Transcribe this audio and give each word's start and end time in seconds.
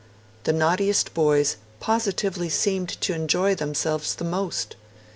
The 0.45 0.51
naughtiest 0.51 1.13
boys 1.13 1.57
positively 1.79 2.49
seemed 2.49 2.89
to 3.01 3.13
enjoy 3.13 3.53
themselves 3.53 4.19
most. 4.19 4.75